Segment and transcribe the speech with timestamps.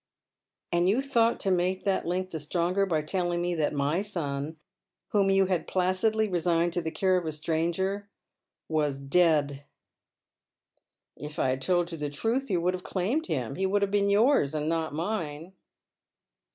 [0.71, 4.57] "And you thought to make that link the stronger by telling me that my son,
[5.09, 8.09] whom you Lad placidly resigned to the care of % stranger,
[8.67, 9.59] was dead." S^4 t)cad Men's
[11.25, 13.53] SJioes." If I had told you the truth you would Lave claimed him.
[13.53, 15.53] He would have been yours, and not mine."